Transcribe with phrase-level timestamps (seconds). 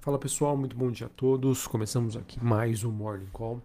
[0.00, 1.66] Fala pessoal, muito bom dia a todos.
[1.66, 3.60] Começamos aqui mais um Morning Call.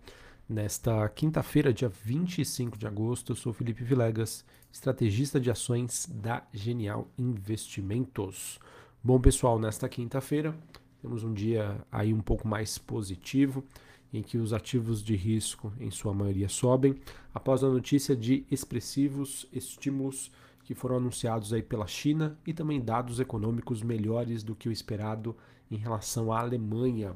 [0.50, 7.08] Nesta quinta-feira, dia 25 de agosto, eu sou Felipe Vilegas, estrategista de ações da Genial
[7.18, 8.60] Investimentos.
[9.02, 10.54] Bom pessoal, nesta quinta-feira
[11.02, 13.64] temos um dia aí um pouco mais positivo,
[14.14, 17.00] em que os ativos de risco, em sua maioria, sobem,
[17.34, 20.30] após a notícia de expressivos estímulos
[20.66, 25.34] que foram anunciados aí pela China e também dados econômicos melhores do que o esperado
[25.70, 27.16] em relação à Alemanha.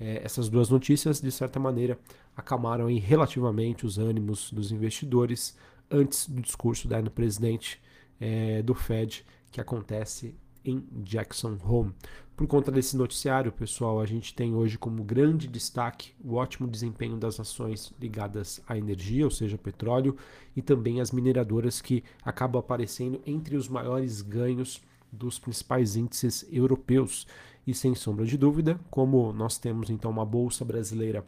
[0.00, 1.98] É, essas duas notícias, de certa maneira,
[2.36, 5.56] acalmaram aí relativamente os ânimos dos investidores
[5.90, 7.80] antes do discurso da presidente
[8.20, 11.92] é, do Fed, que acontece em Jackson Hole.
[12.36, 17.16] Por conta desse noticiário, pessoal, a gente tem hoje como grande destaque o ótimo desempenho
[17.16, 20.16] das ações ligadas à energia, ou seja, petróleo,
[20.54, 24.80] e também as mineradoras que acabam aparecendo entre os maiores ganhos
[25.10, 27.26] dos principais índices europeus.
[27.68, 31.22] E sem sombra de dúvida, como nós temos então uma bolsa brasileira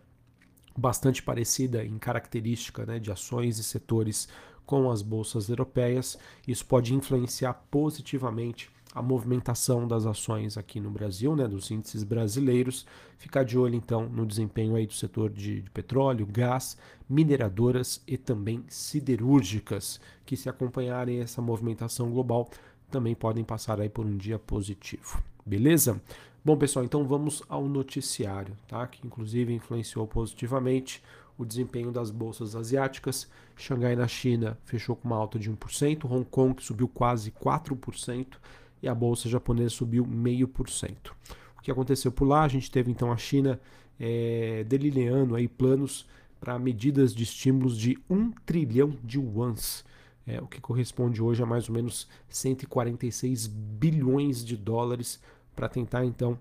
[0.75, 4.27] bastante parecida em característica né, de ações e setores
[4.65, 11.37] com as bolsas europeias, isso pode influenciar positivamente a movimentação das ações aqui no Brasil,
[11.37, 12.87] né, dos índices brasileiros.
[13.19, 16.75] Ficar de olho então no desempenho aí do setor de, de, petróleo, gás,
[17.07, 22.49] mineradoras e também siderúrgicas, que se acompanharem essa movimentação global
[22.91, 25.23] também podem passar aí por um dia positivo.
[25.45, 26.01] Beleza?
[26.43, 28.87] Bom, pessoal, então vamos ao noticiário, tá?
[28.87, 31.03] Que inclusive influenciou positivamente
[31.37, 33.29] o desempenho das bolsas asiáticas.
[33.55, 38.39] Xangai na China fechou com uma alta de 1%, Hong Kong subiu quase 4%,
[38.83, 41.11] e a bolsa japonesa subiu 0,5%.
[41.59, 42.45] O que aconteceu por lá?
[42.45, 43.61] A gente teve então a China
[43.99, 46.07] é, delineando aí planos
[46.41, 49.85] para medidas de estímulos de 1 trilhão de yuans,
[50.27, 55.21] é, o que corresponde hoje a mais ou menos 146 bilhões de dólares
[55.61, 56.39] para tentar então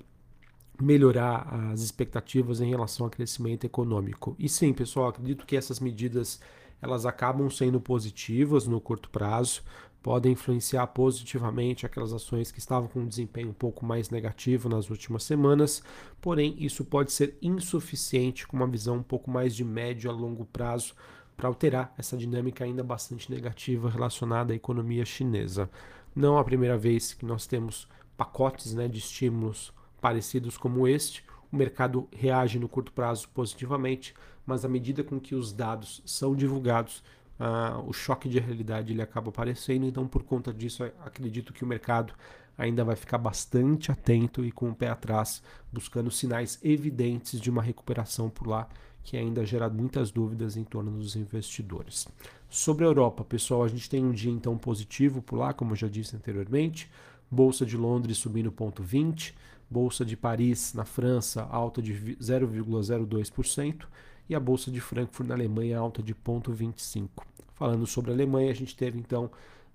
[0.81, 4.33] melhorar as expectativas em relação ao crescimento econômico.
[4.39, 6.39] E sim, pessoal, acredito que essas medidas
[6.81, 9.61] elas acabam sendo positivas no curto prazo,
[10.01, 14.89] podem influenciar positivamente aquelas ações que estavam com um desempenho um pouco mais negativo nas
[14.89, 15.83] últimas semanas,
[16.21, 20.45] porém isso pode ser insuficiente com uma visão um pouco mais de médio a longo
[20.45, 20.93] prazo
[21.35, 25.69] para alterar essa dinâmica ainda bastante negativa relacionada à economia chinesa.
[26.15, 27.85] Não é a primeira vez que nós temos
[28.19, 29.71] pacotes né, de estímulos
[30.01, 34.13] parecidos como este, o mercado reage no curto prazo positivamente,
[34.45, 37.01] mas à medida com que os dados são divulgados,
[37.39, 39.85] uh, o choque de realidade ele acaba aparecendo.
[39.85, 42.13] Então, por conta disso, acredito que o mercado
[42.57, 45.41] ainda vai ficar bastante atento e com o pé atrás,
[45.71, 48.67] buscando sinais evidentes de uma recuperação por lá,
[49.01, 52.05] que ainda gera muitas dúvidas em torno dos investidores.
[52.49, 55.77] Sobre a Europa, pessoal, a gente tem um dia então positivo por lá, como eu
[55.77, 56.89] já disse anteriormente.
[57.31, 59.33] Bolsa de Londres subindo 0,20,
[59.69, 63.85] Bolsa de Paris, na França, alta de 0,02%,
[64.27, 67.09] e a Bolsa de Frankfurt, na Alemanha, alta de 0,25%.
[67.53, 69.29] Falando sobre a Alemanha, a gente teve então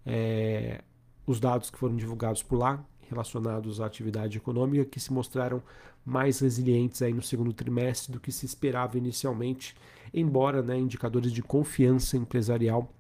[0.07, 0.83] é,
[1.27, 5.63] os dados que foram divulgados por lá, relacionados à atividade econômica, que se mostraram
[6.05, 9.77] mais resilientes aí no segundo trimestre do que se esperava inicialmente,
[10.13, 12.91] embora né, indicadores de confiança empresarial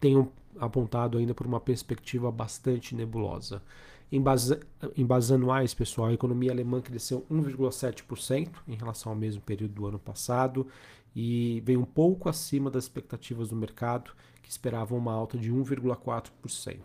[0.00, 3.62] tenham apontado ainda por uma perspectiva bastante nebulosa.
[4.10, 4.58] Em, base,
[4.96, 9.86] em bases anuais, pessoal, a economia alemã cresceu 1,7% em relação ao mesmo período do
[9.86, 10.66] ano passado
[11.14, 16.78] e veio um pouco acima das expectativas do mercado, que esperavam uma alta de 1,4%.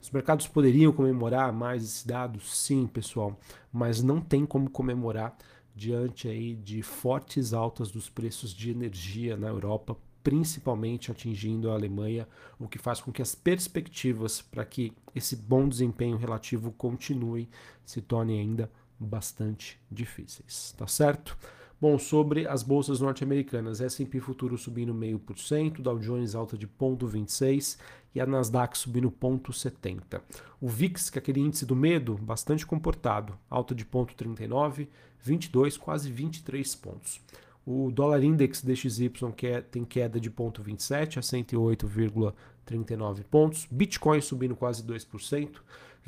[0.00, 2.40] Os mercados poderiam comemorar mais esse dado?
[2.40, 3.38] Sim, pessoal,
[3.72, 5.36] mas não tem como comemorar
[5.74, 12.28] diante aí de fortes altas dos preços de energia na Europa, principalmente atingindo a Alemanha,
[12.58, 17.48] o que faz com que as perspectivas para que esse bom desempenho relativo continue
[17.84, 21.36] se tornem ainda bastante difíceis, tá certo?
[21.80, 27.78] Bom, sobre as bolsas norte-americanas, S&P futuro subindo 0,5%, Dow Jones alta de 0,26%
[28.12, 30.20] e a Nasdaq subindo 0,70%.
[30.60, 34.88] O VIX, que é aquele índice do medo, bastante comportado, alta de 0,39%,
[35.20, 37.20] 22, quase 23 pontos.
[37.70, 39.12] O dólar index DXY
[39.42, 43.68] é, tem queda de 0,27 a 108,39 pontos.
[43.70, 45.56] Bitcoin subindo quase 2%,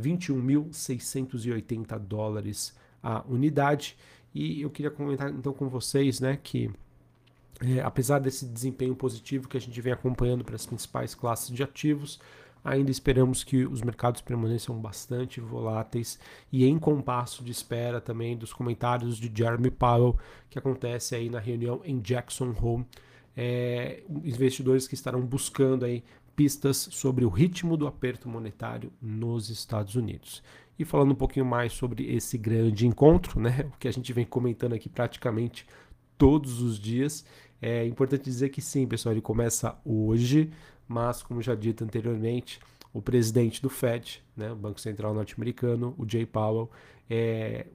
[0.01, 3.95] 21.680 dólares a unidade.
[4.35, 6.71] E eu queria comentar então com vocês né, que
[7.61, 11.63] é, apesar desse desempenho positivo que a gente vem acompanhando para as principais classes de
[11.63, 12.19] ativos,
[12.65, 16.19] ainda esperamos que os mercados permaneçam bastante voláteis
[16.53, 20.19] e em compasso de espera também dos comentários de Jeremy Powell
[20.49, 22.85] que acontece aí na reunião em Jackson Hole.
[23.37, 26.03] É, investidores que estarão buscando aí
[26.35, 30.43] pistas sobre o ritmo do aperto monetário nos Estados Unidos.
[30.79, 34.25] E falando um pouquinho mais sobre esse grande encontro, né, o que a gente vem
[34.25, 35.67] comentando aqui praticamente
[36.17, 37.25] todos os dias,
[37.61, 40.51] é importante dizer que sim, pessoal, ele começa hoje,
[40.89, 42.59] mas como já dito anteriormente,
[42.93, 46.71] o presidente do Fed, né, o Banco Central norte-americano, o Jay Powell,
[47.09, 47.67] é,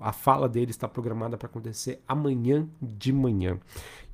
[0.00, 3.58] a fala dele está programada para acontecer amanhã de manhã.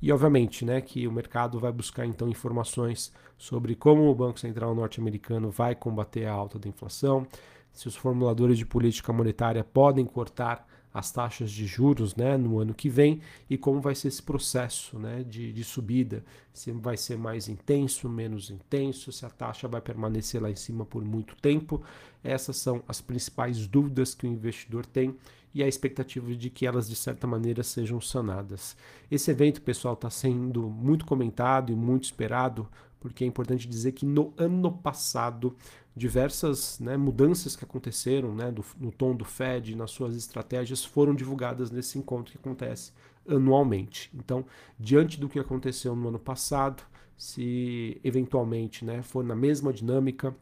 [0.01, 4.75] E obviamente, né, que o mercado vai buscar então informações sobre como o Banco Central
[4.75, 7.27] norte-americano vai combater a alta da inflação,
[7.73, 12.75] se os formuladores de política monetária podem cortar as taxas de juros né, no ano
[12.75, 16.25] que vem e como vai ser esse processo né, de, de subida.
[16.53, 20.85] Se vai ser mais intenso, menos intenso, se a taxa vai permanecer lá em cima
[20.85, 21.83] por muito tempo.
[22.23, 25.17] Essas são as principais dúvidas que o investidor tem
[25.55, 28.77] e a expectativa de que elas, de certa maneira, sejam sanadas.
[29.11, 32.69] Esse evento, pessoal, está sendo muito comentado e muito esperado,
[33.01, 35.57] porque é importante dizer que no ano passado
[35.97, 41.15] diversas né, mudanças que aconteceram né, do, no tom do Fed, nas suas estratégias, foram
[41.15, 42.93] divulgadas nesse encontro que acontece
[43.29, 44.11] anualmente.
[44.15, 44.45] Então,
[44.79, 46.83] diante do que aconteceu no ano passado,
[47.17, 50.35] se eventualmente né, for na mesma dinâmica,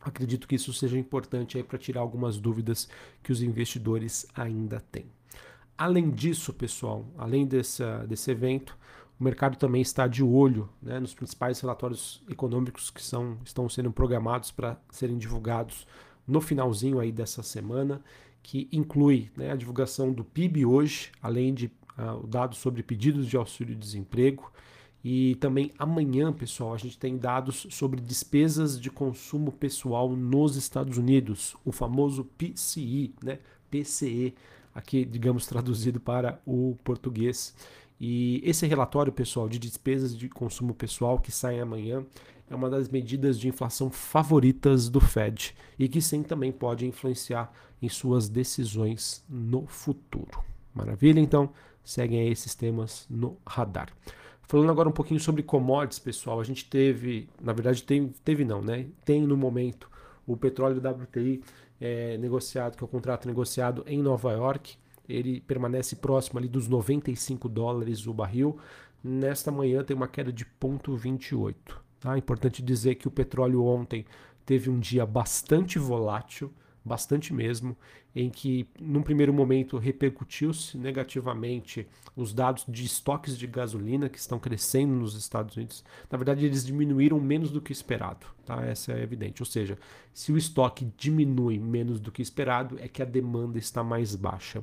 [0.00, 2.88] acredito que isso seja importante para tirar algumas dúvidas
[3.22, 5.06] que os investidores ainda têm.
[5.76, 8.76] Além disso, pessoal, além dessa, desse evento,
[9.20, 13.92] o mercado também está de olho né, nos principais relatórios econômicos que são, estão sendo
[13.92, 15.86] programados para serem divulgados
[16.26, 18.00] no finalzinho aí dessa semana,
[18.42, 21.66] que inclui né, a divulgação do PIB hoje, além de
[21.98, 24.50] uh, dados sobre pedidos de auxílio-desemprego.
[25.04, 30.96] E também amanhã, pessoal, a gente tem dados sobre despesas de consumo pessoal nos Estados
[30.96, 33.38] Unidos, o famoso PCE, né?
[33.70, 34.34] PCE,
[34.74, 37.54] aqui, digamos, traduzido para o português.
[38.00, 42.04] E esse relatório, pessoal, de despesas de consumo pessoal que sai amanhã
[42.48, 47.52] é uma das medidas de inflação favoritas do Fed e que sim também pode influenciar
[47.80, 50.42] em suas decisões no futuro.
[50.74, 51.20] Maravilha?
[51.20, 51.50] Então,
[51.84, 53.90] seguem aí esses temas no radar.
[54.42, 58.60] Falando agora um pouquinho sobre commodities, pessoal, a gente teve, na verdade, tem, teve não,
[58.60, 58.86] né?
[59.04, 59.88] Tem no momento
[60.26, 61.42] o petróleo WTI
[61.80, 64.76] é, negociado, que é o contrato negociado em Nova York
[65.10, 68.58] ele permanece próximo ali dos 95 dólares o barril.
[69.02, 71.54] Nesta manhã tem uma queda de 0,28.
[71.98, 72.16] Tá?
[72.16, 74.04] Importante dizer que o petróleo ontem
[74.44, 76.52] teve um dia bastante volátil,
[76.84, 77.76] bastante mesmo,
[78.14, 81.86] em que num primeiro momento repercutiu-se negativamente
[82.16, 85.84] os dados de estoques de gasolina que estão crescendo nos Estados Unidos.
[86.10, 88.64] Na verdade, eles diminuíram menos do que esperado, tá?
[88.64, 89.42] Essa é evidente.
[89.42, 89.78] Ou seja,
[90.12, 94.62] se o estoque diminui menos do que esperado, é que a demanda está mais baixa.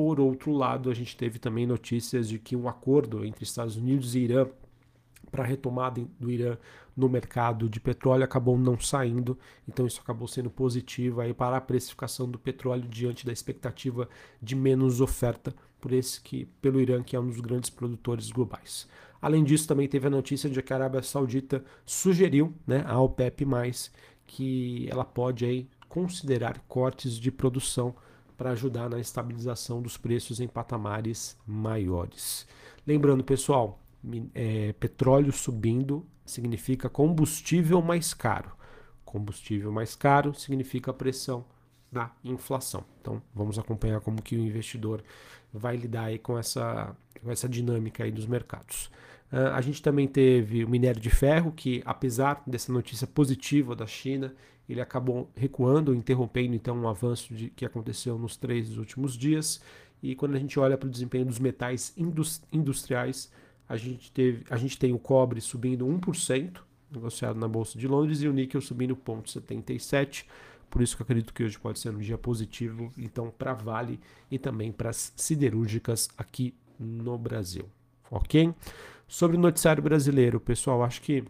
[0.00, 4.14] Por outro lado, a gente teve também notícias de que um acordo entre Estados Unidos
[4.14, 4.46] e Irã
[5.30, 6.56] para a retomada do Irã
[6.96, 9.38] no mercado de petróleo acabou não saindo,
[9.68, 14.08] então isso acabou sendo positivo aí para a precificação do petróleo diante da expectativa
[14.40, 18.88] de menos oferta por esse que pelo Irã que é um dos grandes produtores globais.
[19.20, 23.44] Além disso, também teve a notícia de que a Arábia Saudita sugeriu, né, à OPEP+,
[24.26, 27.94] que ela pode aí considerar cortes de produção
[28.40, 32.48] para ajudar na estabilização dos preços em patamares maiores.
[32.86, 33.78] Lembrando, pessoal,
[34.34, 38.50] é, petróleo subindo significa combustível mais caro.
[39.04, 41.44] Combustível mais caro significa pressão
[41.92, 42.82] na inflação.
[43.02, 45.04] Então, vamos acompanhar como que o investidor
[45.52, 48.90] vai lidar aí com essa, com essa dinâmica aí dos mercados.
[49.30, 53.86] Uh, a gente também teve o minério de ferro, que apesar dessa notícia positiva da
[53.86, 54.34] China,
[54.72, 59.60] ele acabou recuando, interrompendo então um avanço de, que aconteceu nos três últimos dias.
[60.02, 61.94] E quando a gente olha para o desempenho dos metais
[62.52, 63.30] industriais,
[63.68, 66.60] a gente, teve, a gente tem o cobre subindo 1%,
[66.90, 70.24] negociado na Bolsa de Londres, e o níquel subindo 0,77%.
[70.70, 73.98] Por isso que eu acredito que hoje pode ser um dia positivo, então, para Vale
[74.30, 77.68] e também para as siderúrgicas aqui no Brasil.
[78.08, 78.54] Ok?
[79.08, 81.24] Sobre o noticiário brasileiro, pessoal, acho que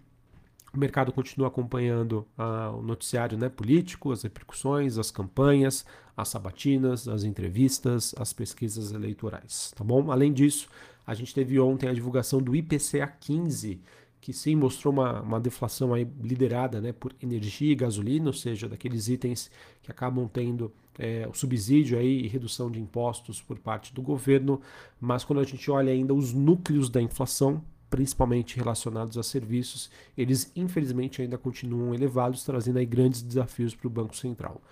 [0.75, 5.85] o mercado continua acompanhando ah, o noticiário né, político, as repercussões, as campanhas,
[6.17, 10.11] as sabatinas, as entrevistas, as pesquisas eleitorais, tá bom?
[10.11, 10.69] Além disso,
[11.07, 13.81] a gente teve ontem a divulgação do IPCA 15,
[14.21, 18.69] que sim mostrou uma, uma deflação aí liderada né, por energia e gasolina, ou seja,
[18.69, 19.51] daqueles itens
[19.83, 24.61] que acabam tendo é, o subsídio aí e redução de impostos por parte do governo,
[25.01, 30.51] mas quando a gente olha ainda os núcleos da inflação, principalmente relacionados a serviços, eles
[30.55, 34.63] infelizmente ainda continuam elevados, trazendo aí grandes desafios para o Banco Central.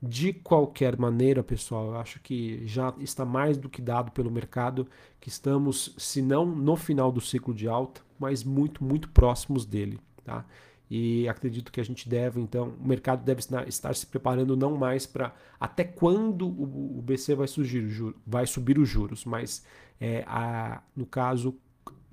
[0.00, 4.86] De qualquer maneira, pessoal, eu acho que já está mais do que dado pelo mercado
[5.18, 9.98] que estamos, se não no final do ciclo de alta, mas muito, muito próximos dele.
[10.22, 10.44] Tá?
[10.88, 15.04] e acredito que a gente deve, então, o mercado deve estar se preparando não mais
[15.04, 19.64] para até quando o, BC vai, surgir, vai subir os juros, mas
[20.00, 21.56] é, a, no caso,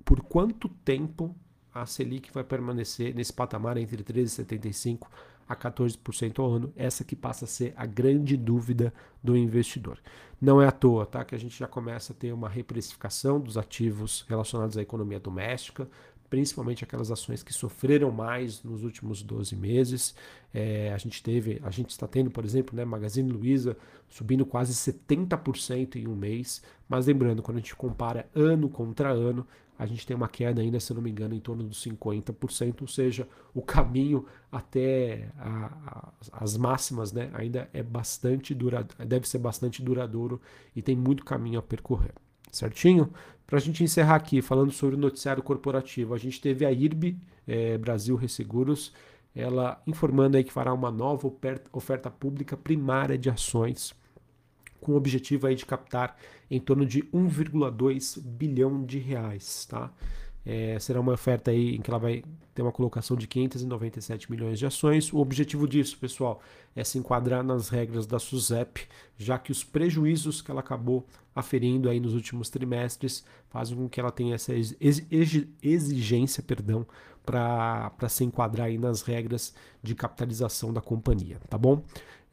[0.04, 1.34] por quanto tempo
[1.72, 5.06] a Selic vai permanecer nesse patamar entre 13,75%
[5.48, 6.72] a 14% ao ano.
[6.76, 9.98] Essa que passa a ser a grande dúvida do investidor.
[10.40, 13.56] Não é à toa tá, que a gente já começa a ter uma reprecificação dos
[13.56, 15.88] ativos relacionados à economia doméstica,
[16.34, 20.16] principalmente aquelas ações que sofreram mais nos últimos 12 meses.
[20.52, 23.76] É, a gente teve, a gente está tendo, por exemplo, né, Magazine Luiza
[24.08, 26.60] subindo quase 70% em um mês.
[26.88, 29.46] Mas lembrando, quando a gente compara ano contra ano,
[29.78, 32.88] a gente tem uma queda ainda, se não me engano, em torno dos 50%, ou
[32.88, 39.38] seja, o caminho até a, a, as máximas né, ainda é bastante duradouro, deve ser
[39.38, 40.40] bastante duradouro
[40.74, 42.12] e tem muito caminho a percorrer
[42.56, 43.10] certinho?
[43.46, 47.16] Para a gente encerrar aqui, falando sobre o noticiário corporativo, a gente teve a IRB,
[47.46, 48.92] é, Brasil Resseguros,
[49.34, 51.30] ela informando aí que fará uma nova
[51.72, 53.94] oferta pública primária de ações,
[54.80, 56.16] com o objetivo aí de captar
[56.50, 59.90] em torno de 1,2 bilhão de reais, tá?
[60.46, 62.22] É, será uma oferta aí em que ela vai
[62.54, 65.12] ter uma colocação de 597 milhões de ações.
[65.12, 66.40] O objetivo disso, pessoal,
[66.76, 68.86] é se enquadrar nas regras da SUSEP,
[69.16, 73.98] já que os prejuízos que ela acabou aferindo aí nos últimos trimestres fazem com que
[73.98, 74.52] ela tenha essa
[75.62, 76.86] exigência, perdão,
[77.24, 81.82] para se enquadrar aí nas regras de capitalização da companhia, tá bom?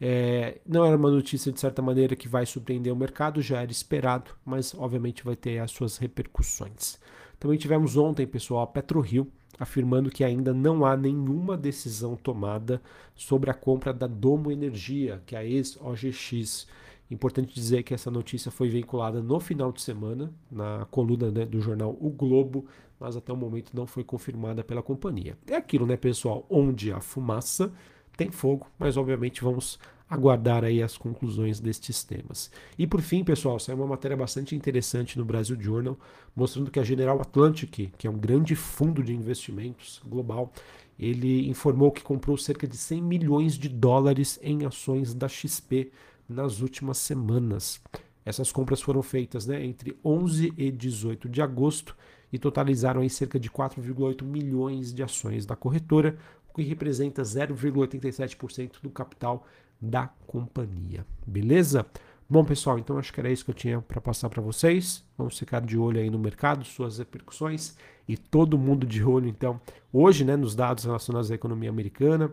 [0.04, 3.72] É, não era uma notícia de certa maneira que vai surpreender o mercado, já era
[3.72, 7.00] esperado, mas obviamente vai ter as suas repercussões.
[7.42, 12.80] Também tivemos ontem, pessoal, a PetroRio afirmando que ainda não há nenhuma decisão tomada
[13.16, 16.68] sobre a compra da Domo Energia, que é a ex-OGX.
[17.10, 21.60] Importante dizer que essa notícia foi vinculada no final de semana, na coluna né, do
[21.60, 22.68] jornal O Globo,
[23.00, 25.36] mas até o momento não foi confirmada pela companhia.
[25.48, 26.46] É aquilo, né, pessoal?
[26.48, 27.74] Onde há fumaça,
[28.16, 29.80] tem fogo, mas obviamente vamos
[30.12, 32.52] aguardar aí as conclusões destes temas.
[32.78, 35.98] E por fim, pessoal, saiu uma matéria bastante interessante no Brasil Journal,
[36.36, 40.52] mostrando que a General Atlantic, que é um grande fundo de investimentos global,
[41.00, 45.92] ele informou que comprou cerca de 100 milhões de dólares em ações da XP
[46.28, 47.82] nas últimas semanas.
[48.26, 51.96] Essas compras foram feitas né, entre 11 e 18 de agosto
[52.32, 56.18] e totalizaram aí cerca de 4,8 milhões de ações da corretora,
[56.50, 59.48] o que representa 0,87% do capital
[59.82, 61.06] da companhia.
[61.26, 61.86] Beleza?
[62.30, 65.04] Bom, pessoal, então acho que era isso que eu tinha para passar para vocês.
[65.18, 67.76] Vamos ficar de olho aí no mercado, suas repercussões
[68.08, 69.60] e todo mundo de olho, então,
[69.92, 72.32] hoje, né, nos dados relacionados à economia americana,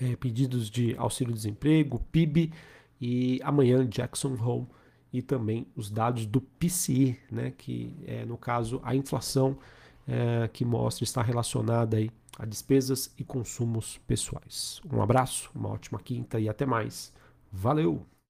[0.00, 2.52] é, pedidos de auxílio-desemprego, PIB
[3.00, 4.66] e amanhã Jackson Hole
[5.12, 9.58] e também os dados do PCI, né, que é, no caso, a inflação
[10.06, 14.80] é, que mostra está relacionada aí a despesas e consumos pessoais.
[14.92, 17.12] Um abraço, uma ótima quinta e até mais.
[17.50, 18.06] Valeu!